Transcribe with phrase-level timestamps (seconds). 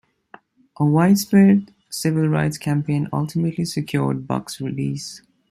[0.77, 5.21] A widespread civil rights campaign ultimately secured Buck's release.